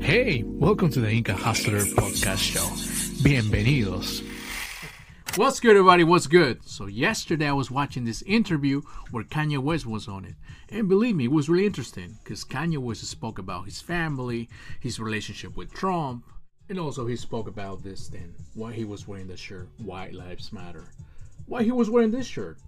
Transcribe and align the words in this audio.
Hey, 0.00 0.42
welcome 0.44 0.90
to 0.90 1.00
the 1.00 1.08
Inka 1.08 1.34
Hustler 1.34 1.80
podcast 1.80 2.38
show. 2.38 2.64
Bienvenidos. 3.22 4.22
What's 5.36 5.60
good, 5.60 5.76
everybody? 5.76 6.04
What's 6.04 6.26
good? 6.26 6.62
So, 6.64 6.86
yesterday 6.86 7.48
I 7.48 7.52
was 7.52 7.70
watching 7.70 8.04
this 8.04 8.22
interview 8.22 8.82
where 9.10 9.24
Kanye 9.24 9.58
West 9.58 9.86
was 9.86 10.06
on 10.08 10.24
it. 10.24 10.34
And 10.68 10.88
believe 10.88 11.16
me, 11.16 11.24
it 11.24 11.32
was 11.32 11.48
really 11.48 11.66
interesting 11.66 12.16
because 12.22 12.44
Kanye 12.44 12.78
West 12.78 13.04
spoke 13.04 13.38
about 13.38 13.64
his 13.64 13.80
family, 13.80 14.48
his 14.80 15.00
relationship 15.00 15.56
with 15.56 15.72
Trump, 15.72 16.24
and 16.68 16.78
also 16.78 17.06
he 17.06 17.16
spoke 17.16 17.48
about 17.48 17.82
this 17.82 18.08
thing 18.08 18.34
why 18.54 18.72
he 18.72 18.84
was 18.84 19.06
wearing 19.06 19.26
the 19.26 19.36
shirt, 19.36 19.68
White 19.78 20.14
Lives 20.14 20.52
Matter. 20.52 20.84
Why 21.46 21.62
he 21.62 21.72
was 21.72 21.90
wearing 21.90 22.10
this 22.10 22.26
shirt. 22.26 22.58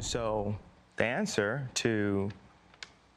So, 0.00 0.56
the 0.96 1.04
answer 1.04 1.70
to 1.74 2.30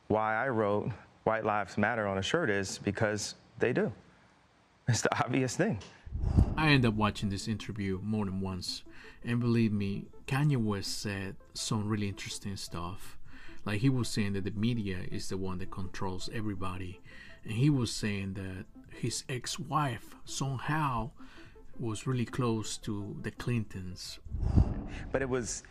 why 0.08 0.44
I 0.44 0.48
wrote 0.50 0.92
White 1.30 1.46
Lives 1.46 1.78
Matter 1.78 2.08
on 2.08 2.18
a 2.18 2.24
shirt 2.24 2.50
is 2.50 2.80
because 2.80 3.36
they 3.60 3.72
do. 3.72 3.94
It's 4.88 5.02
the 5.02 5.24
obvious 5.24 5.56
thing. 5.56 5.78
I 6.58 6.70
end 6.70 6.88
up 6.88 6.96
watching 6.96 7.30
this 7.30 7.48
interview 7.48 8.00
more 8.02 8.26
than 8.26 8.42
once, 8.42 8.82
and 9.24 9.40
believe 9.40 9.72
me, 9.72 10.08
Kanye 10.26 10.58
West 10.58 11.00
said 11.00 11.36
some 11.54 11.88
really 11.88 12.08
interesting 12.08 12.58
stuff. 12.58 13.20
Like 13.64 13.82
he 13.82 13.90
was 13.90 14.10
saying 14.10 14.34
that 14.34 14.44
the 14.44 14.50
media 14.50 15.02
is 15.12 15.30
the 15.30 15.38
one 15.38 15.60
that 15.60 15.70
controls 15.70 16.32
everybody, 16.34 17.00
and 17.44 17.54
he 17.54 17.70
was 17.70 17.92
saying 17.92 18.34
that 18.34 18.66
his 18.98 19.24
ex-wife 19.30 20.16
somehow 20.26 21.12
was 21.80 22.08
really 22.08 22.26
close 22.26 22.76
to 22.78 23.16
the 23.22 23.30
Clintons. 23.30 24.18
But 25.12 25.22
it 25.22 25.30
was 25.30 25.62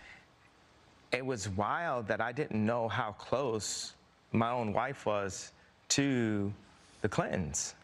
it 1.10 1.26
was 1.26 1.48
wild 1.48 2.06
that 2.06 2.20
I 2.20 2.30
didn't 2.30 2.64
know 2.64 2.86
how 2.86 3.10
close 3.10 3.94
my 4.32 4.50
own 4.50 4.72
wife 4.72 5.06
was 5.06 5.52
to 5.90 6.52
the 7.00 7.08
Clintons. 7.08 7.74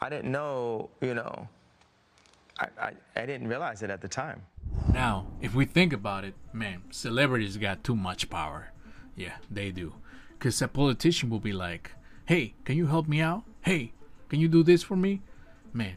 I 0.00 0.08
didn't 0.08 0.32
know, 0.32 0.90
you 1.00 1.14
know, 1.14 1.48
I, 2.58 2.68
I, 2.80 2.92
I 3.16 3.26
didn't 3.26 3.48
realize 3.48 3.82
it 3.82 3.90
at 3.90 4.00
the 4.00 4.08
time. 4.08 4.42
Now, 4.92 5.26
if 5.40 5.54
we 5.54 5.64
think 5.64 5.92
about 5.92 6.24
it, 6.24 6.34
man, 6.52 6.82
celebrities 6.90 7.56
got 7.56 7.84
too 7.84 7.96
much 7.96 8.30
power. 8.30 8.72
Yeah, 9.16 9.36
they 9.50 9.70
do. 9.70 9.94
Because 10.38 10.60
a 10.62 10.68
politician 10.68 11.28
will 11.30 11.40
be 11.40 11.52
like, 11.52 11.92
hey, 12.26 12.54
can 12.64 12.76
you 12.76 12.86
help 12.86 13.08
me 13.08 13.20
out? 13.20 13.44
Hey, 13.62 13.92
can 14.28 14.40
you 14.40 14.48
do 14.48 14.62
this 14.62 14.82
for 14.82 14.96
me? 14.96 15.20
Man, 15.72 15.96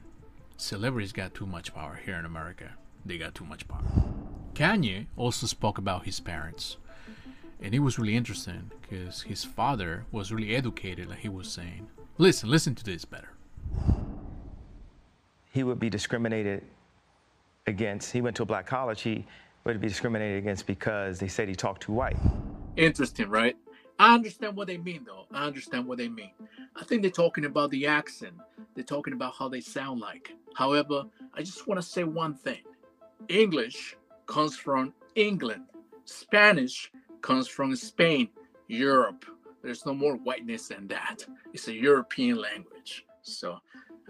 celebrities 0.58 1.14
got 1.14 1.34
too 1.34 1.46
much 1.46 1.74
power 1.74 2.00
here 2.04 2.16
in 2.16 2.26
America. 2.26 2.72
They 3.06 3.18
got 3.18 3.36
too 3.36 3.46
much 3.46 3.68
power. 3.68 3.84
Kanye 4.54 5.08
also 5.18 5.48
spoke 5.48 5.78
about 5.78 6.06
his 6.06 6.20
parents. 6.20 6.78
And 7.64 7.74
it 7.74 7.80
was 7.80 7.98
really 7.98 8.18
interesting 8.18 8.70
because 8.82 9.22
his 9.22 9.46
father 9.46 10.06
was 10.12 10.34
really 10.34 10.54
educated, 10.54 11.10
like 11.10 11.20
he 11.20 11.30
was 11.30 11.50
saying. 11.50 11.88
Listen, 12.18 12.50
listen 12.50 12.76
to 12.76 12.84
this 12.84 13.06
better. 13.06 13.30
He 15.54 15.64
would 15.64 15.80
be 15.80 15.90
discriminated 15.90 16.66
against. 17.66 18.12
He 18.12 18.20
went 18.20 18.36
to 18.36 18.44
a 18.44 18.46
black 18.46 18.68
college. 18.68 19.02
He 19.02 19.26
would 19.64 19.80
be 19.80 19.88
discriminated 19.88 20.40
against 20.40 20.68
because 20.68 21.20
they 21.20 21.30
said 21.30 21.48
he 21.48 21.56
talked 21.56 21.84
too 21.84 21.94
white. 21.94 22.18
Interesting, 22.76 23.30
right? 23.30 23.56
I 23.98 24.14
understand 24.14 24.58
what 24.58 24.68
they 24.68 24.78
mean, 24.78 25.06
though. 25.06 25.26
I 25.32 25.46
understand 25.46 25.88
what 25.88 26.00
they 26.00 26.10
mean. 26.10 26.32
I 26.76 26.84
think 26.84 27.02
they're 27.02 27.12
talking 27.12 27.46
about 27.46 27.72
the 27.72 27.88
accent. 27.88 28.34
They're 28.76 28.84
talking 28.84 29.14
about 29.14 29.36
how 29.40 29.48
they 29.48 29.62
sound 29.62 30.02
like. 30.02 30.34
However, 30.54 31.06
I 31.34 31.44
just 31.44 31.66
want 31.66 31.80
to 31.80 31.88
say 31.88 32.04
one 32.04 32.34
thing 32.34 32.64
English 33.30 33.96
comes 34.26 34.58
from 34.58 34.94
England, 35.16 35.64
Spanish 36.04 36.92
comes 37.24 37.48
from 37.48 37.76
Spain, 37.76 38.30
Europe. 38.68 39.26
There's 39.64 39.86
no 39.86 39.96
more 39.96 40.16
whiteness 40.18 40.68
than 40.68 40.88
that. 40.90 41.26
It's 41.54 41.68
a 41.68 41.74
European 41.74 42.36
language. 42.40 43.06
So 43.24 43.60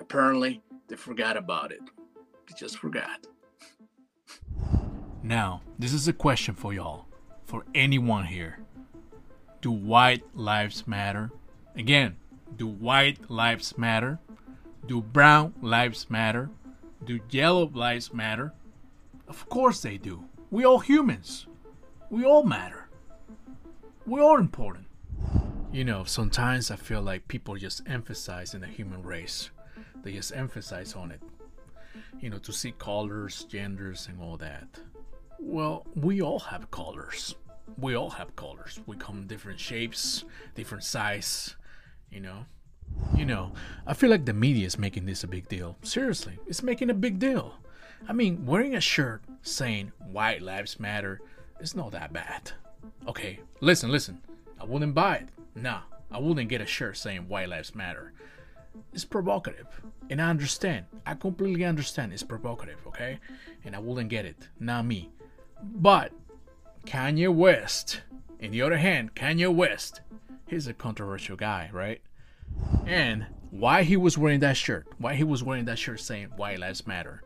apparently 0.01 0.61
they 0.89 0.97
forgot 0.97 1.37
about 1.37 1.71
it. 1.71 1.79
They 2.47 2.55
just 2.57 2.77
forgot. 2.77 3.25
Now, 5.25 5.61
this 5.79 5.93
is 5.93 6.09
a 6.09 6.11
question 6.11 6.53
for 6.53 6.73
y'all, 6.73 7.07
for 7.45 7.63
anyone 7.73 8.25
here. 8.25 8.59
Do 9.61 9.71
white 9.71 10.25
lives 10.35 10.85
matter? 10.85 11.31
Again, 11.77 12.17
do 12.57 12.67
white 12.67 13.31
lives 13.31 13.77
matter? 13.77 14.19
Do 14.85 15.01
brown 15.01 15.53
lives 15.61 16.09
matter? 16.09 16.49
Do 17.05 17.21
yellow 17.29 17.69
lives 17.73 18.13
matter? 18.13 18.51
Of 19.29 19.47
course 19.47 19.81
they 19.81 19.97
do. 19.97 20.25
We 20.51 20.65
all 20.65 20.79
humans. 20.79 21.47
We 22.09 22.25
all 22.25 22.43
matter. 22.43 22.82
We 24.05 24.19
all 24.19 24.37
important. 24.37 24.87
You 25.71 25.85
know, 25.85 26.03
sometimes 26.03 26.69
I 26.69 26.75
feel 26.75 27.01
like 27.01 27.27
people 27.29 27.55
just 27.55 27.81
emphasize 27.87 28.53
in 28.53 28.59
the 28.59 28.67
human 28.67 29.01
race. 29.01 29.49
They 30.03 30.11
just 30.11 30.35
emphasize 30.35 30.93
on 30.93 31.09
it. 31.09 31.21
You 32.19 32.29
know, 32.29 32.37
to 32.39 32.51
see 32.51 32.73
colors, 32.73 33.45
genders, 33.45 34.07
and 34.07 34.21
all 34.21 34.35
that. 34.37 34.67
Well, 35.39 35.87
we 35.95 36.21
all 36.21 36.39
have 36.39 36.69
colors. 36.69 37.35
We 37.77 37.95
all 37.95 38.09
have 38.09 38.35
colors. 38.35 38.81
We 38.85 38.97
come 38.97 39.19
in 39.19 39.27
different 39.27 39.59
shapes, 39.59 40.25
different 40.53 40.83
size, 40.83 41.55
you 42.11 42.19
know. 42.19 42.45
You 43.15 43.25
know, 43.25 43.53
I 43.87 43.93
feel 43.93 44.09
like 44.09 44.25
the 44.25 44.33
media 44.33 44.67
is 44.67 44.77
making 44.77 45.05
this 45.05 45.23
a 45.23 45.27
big 45.27 45.47
deal. 45.47 45.77
Seriously, 45.81 46.37
it's 46.45 46.61
making 46.61 46.89
a 46.89 46.93
big 46.93 47.19
deal. 47.19 47.53
I 48.07 48.11
mean, 48.13 48.45
wearing 48.45 48.75
a 48.75 48.81
shirt 48.81 49.23
saying 49.41 49.93
White 49.99 50.41
Lives 50.41 50.79
Matter 50.79 51.21
is 51.61 51.73
not 51.73 51.91
that 51.93 52.11
bad. 52.11 52.51
Okay, 53.07 53.39
listen, 53.59 53.91
listen. 53.91 54.21
I 54.59 54.65
wouldn't 54.65 54.95
buy 54.95 55.17
it. 55.17 55.29
Nah, 55.55 55.81
I 56.11 56.19
wouldn't 56.19 56.49
get 56.49 56.61
a 56.61 56.65
shirt 56.65 56.97
saying 56.97 57.27
White 57.27 57.49
Lives 57.49 57.75
Matter. 57.75 58.13
It's 58.93 59.05
provocative. 59.05 59.67
And 60.09 60.21
I 60.21 60.29
understand. 60.29 60.85
I 61.05 61.15
completely 61.15 61.65
understand 61.65 62.13
it's 62.13 62.23
provocative, 62.23 62.79
okay? 62.87 63.19
And 63.65 63.75
I 63.75 63.79
wouldn't 63.79 64.09
get 64.09 64.25
it. 64.25 64.49
Not 64.59 64.85
me. 64.85 65.11
But 65.61 66.11
Kanye 66.85 67.33
West, 67.33 68.01
in 68.39 68.51
the 68.51 68.61
other 68.61 68.77
hand, 68.77 69.15
Kanye 69.15 69.53
West, 69.53 70.01
he's 70.47 70.67
a 70.67 70.73
controversial 70.73 71.35
guy, 71.35 71.69
right? 71.71 72.01
And 72.85 73.25
why 73.51 73.83
he 73.83 73.97
was 73.97 74.17
wearing 74.17 74.39
that 74.41 74.57
shirt, 74.57 74.87
why 74.97 75.15
he 75.15 75.23
was 75.23 75.43
wearing 75.43 75.65
that 75.65 75.79
shirt 75.79 75.99
saying 75.99 76.27
White 76.35 76.59
Lives 76.59 76.87
Matter. 76.87 77.23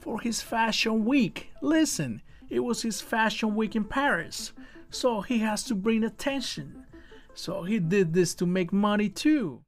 For 0.00 0.20
his 0.20 0.40
fashion 0.40 1.04
week. 1.04 1.52
Listen, 1.60 2.22
it 2.50 2.60
was 2.60 2.82
his 2.82 3.00
fashion 3.00 3.54
week 3.54 3.76
in 3.76 3.84
Paris. 3.84 4.52
So 4.90 5.20
he 5.20 5.38
has 5.38 5.62
to 5.64 5.74
bring 5.74 6.02
attention. 6.02 6.84
So 7.32 7.62
he 7.62 7.78
did 7.78 8.12
this 8.12 8.34
to 8.34 8.46
make 8.46 8.72
money 8.72 9.08
too. 9.08 9.62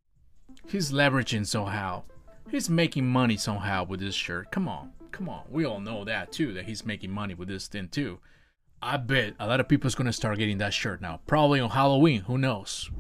He's 0.66 0.92
leveraging 0.92 1.46
somehow. 1.46 2.02
He's 2.50 2.68
making 2.68 3.06
money 3.06 3.36
somehow 3.36 3.84
with 3.84 4.00
this 4.00 4.14
shirt. 4.14 4.50
Come 4.50 4.68
on, 4.68 4.90
come 5.12 5.28
on. 5.28 5.44
We 5.48 5.64
all 5.64 5.80
know 5.80 6.04
that 6.04 6.32
too, 6.32 6.52
that 6.54 6.66
he's 6.66 6.84
making 6.84 7.10
money 7.10 7.34
with 7.34 7.48
this 7.48 7.68
thing 7.68 7.88
too. 7.88 8.18
I 8.82 8.96
bet 8.96 9.34
a 9.38 9.46
lot 9.46 9.60
of 9.60 9.68
people's 9.68 9.94
gonna 9.94 10.12
start 10.12 10.38
getting 10.38 10.58
that 10.58 10.74
shirt 10.74 11.00
now. 11.00 11.20
Probably 11.26 11.60
on 11.60 11.70
Halloween, 11.70 12.22
who 12.22 12.36
knows? 12.36 12.90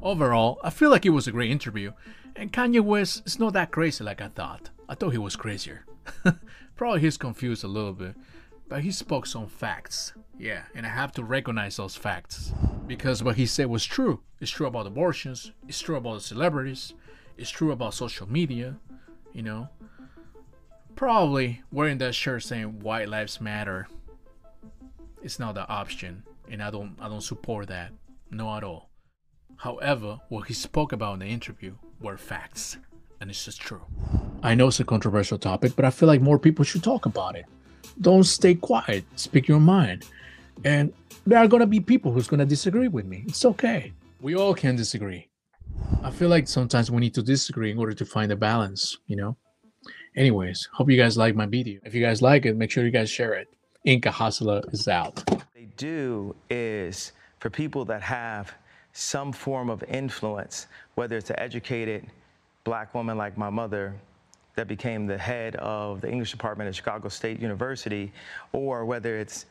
Overall, 0.00 0.60
I 0.62 0.70
feel 0.70 0.90
like 0.90 1.04
it 1.04 1.10
was 1.10 1.26
a 1.26 1.32
great 1.32 1.50
interview, 1.50 1.92
and 2.36 2.52
Kanye 2.52 2.80
West 2.80 3.22
is 3.26 3.38
not 3.38 3.52
that 3.54 3.72
crazy 3.72 4.04
like 4.04 4.22
I 4.22 4.28
thought. 4.28 4.70
I 4.88 4.94
thought 4.94 5.10
he 5.10 5.18
was 5.18 5.34
crazier. 5.34 5.84
Probably 6.76 7.00
he's 7.00 7.16
confused 7.16 7.64
a 7.64 7.68
little 7.68 7.92
bit, 7.92 8.14
but 8.68 8.82
he 8.82 8.90
spoke 8.90 9.26
some 9.26 9.46
facts. 9.46 10.12
Yeah, 10.38 10.62
and 10.74 10.86
I 10.86 10.90
have 10.90 11.12
to 11.12 11.24
recognize 11.24 11.76
those 11.76 11.96
facts. 11.96 12.52
Because 12.86 13.22
what 13.22 13.36
he 13.36 13.46
said 13.46 13.66
was 13.66 13.84
true. 13.84 14.20
It's 14.40 14.50
true 14.50 14.66
about 14.66 14.86
abortions, 14.86 15.52
it's 15.66 15.80
true 15.80 15.96
about 15.96 16.14
the 16.14 16.20
celebrities, 16.20 16.94
it's 17.36 17.50
true 17.50 17.72
about 17.72 17.94
social 17.94 18.28
media, 18.30 18.76
you 19.32 19.42
know. 19.42 19.68
Probably 20.94 21.62
wearing 21.72 21.98
that 21.98 22.14
shirt 22.14 22.42
saying 22.42 22.80
white 22.80 23.08
lives 23.08 23.40
matter 23.40 23.88
is 25.22 25.38
not 25.38 25.54
the 25.54 25.68
option, 25.68 26.22
and 26.50 26.62
I 26.62 26.70
don't 26.70 26.96
I 27.00 27.08
don't 27.08 27.20
support 27.20 27.68
that. 27.68 27.92
No 28.30 28.54
at 28.56 28.64
all. 28.64 28.90
However, 29.56 30.20
what 30.28 30.46
he 30.46 30.54
spoke 30.54 30.92
about 30.92 31.14
in 31.14 31.20
the 31.20 31.26
interview 31.26 31.74
were 32.00 32.16
facts, 32.16 32.78
and 33.20 33.28
it's 33.30 33.44
just 33.44 33.60
true. 33.60 33.82
I 34.42 34.54
know 34.54 34.68
it's 34.68 34.78
a 34.78 34.84
controversial 34.84 35.38
topic, 35.38 35.74
but 35.74 35.84
I 35.84 35.90
feel 35.90 36.06
like 36.06 36.20
more 36.20 36.38
people 36.38 36.64
should 36.64 36.84
talk 36.84 37.06
about 37.06 37.34
it. 37.34 37.46
Don't 38.00 38.24
stay 38.24 38.54
quiet. 38.54 39.04
Speak 39.16 39.48
your 39.48 39.60
mind. 39.60 40.04
And 40.64 40.92
there 41.26 41.38
are 41.38 41.48
going 41.48 41.60
to 41.60 41.66
be 41.66 41.80
people 41.80 42.12
who's 42.12 42.28
going 42.28 42.40
to 42.40 42.46
disagree 42.46 42.88
with 42.88 43.06
me. 43.06 43.24
It's 43.26 43.44
okay. 43.44 43.92
We 44.20 44.34
all 44.34 44.54
can 44.54 44.76
disagree. 44.76 45.28
I 46.02 46.10
feel 46.10 46.28
like 46.28 46.48
sometimes 46.48 46.90
we 46.90 47.00
need 47.00 47.14
to 47.14 47.22
disagree 47.22 47.70
in 47.70 47.78
order 47.78 47.92
to 47.92 48.04
find 48.04 48.32
a 48.32 48.36
balance, 48.36 48.98
you 49.06 49.16
know? 49.16 49.36
Anyways, 50.16 50.68
hope 50.72 50.90
you 50.90 50.96
guys 50.96 51.16
like 51.16 51.34
my 51.34 51.46
video. 51.46 51.80
If 51.84 51.94
you 51.94 52.02
guys 52.02 52.22
like 52.22 52.46
it, 52.46 52.56
make 52.56 52.70
sure 52.70 52.84
you 52.84 52.90
guys 52.90 53.10
share 53.10 53.34
it. 53.34 53.48
Inka 53.86 54.08
Hustler 54.08 54.62
is 54.72 54.88
out. 54.88 55.24
They 55.54 55.68
do 55.76 56.34
is 56.50 57.12
for 57.38 57.50
people 57.50 57.84
that 57.86 58.02
have 58.02 58.52
some 58.92 59.32
form 59.32 59.70
of 59.70 59.84
influence, 59.84 60.66
whether 60.94 61.16
it's 61.16 61.30
an 61.30 61.38
educated 61.38 62.06
black 62.64 62.94
woman 62.94 63.16
like 63.16 63.38
my 63.38 63.50
mother 63.50 63.94
that 64.58 64.66
became 64.66 65.06
the 65.06 65.16
head 65.16 65.54
of 65.56 66.00
the 66.00 66.10
English 66.10 66.32
department 66.32 66.66
at 66.66 66.74
Chicago 66.74 67.08
State 67.08 67.38
University, 67.38 68.12
or 68.52 68.84
whether 68.84 69.16
it's 69.16 69.46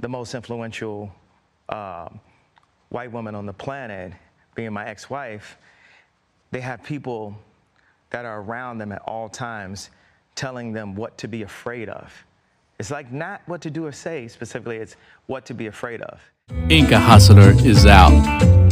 the 0.00 0.08
most 0.08 0.34
influential 0.34 1.12
uh, 1.68 2.08
white 2.88 3.12
woman 3.12 3.36
on 3.36 3.46
the 3.46 3.52
planet, 3.52 4.12
being 4.56 4.72
my 4.72 4.84
ex-wife, 4.84 5.58
they 6.50 6.60
have 6.60 6.82
people 6.82 7.38
that 8.10 8.24
are 8.24 8.40
around 8.40 8.78
them 8.78 8.90
at 8.90 9.00
all 9.02 9.28
times 9.28 9.90
telling 10.34 10.72
them 10.72 10.96
what 10.96 11.16
to 11.18 11.28
be 11.28 11.42
afraid 11.42 11.88
of. 11.88 12.12
It's 12.80 12.90
like 12.90 13.12
not 13.12 13.42
what 13.46 13.60
to 13.60 13.70
do 13.70 13.86
or 13.86 13.92
say 13.92 14.26
specifically, 14.26 14.78
it's 14.78 14.96
what 15.26 15.46
to 15.46 15.54
be 15.54 15.68
afraid 15.68 16.02
of. 16.02 16.20
Inka 16.68 16.98
Hustler 16.98 17.52
is 17.64 17.86
out. 17.86 18.67